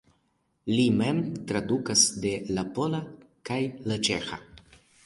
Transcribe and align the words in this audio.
Li 0.71 0.85
mem 1.01 1.19
tradukas 1.51 2.07
de 2.25 2.33
la 2.59 2.67
pola 2.79 3.05
kaj 3.51 3.61
la 3.93 4.05
ĉeĥa. 4.11 4.43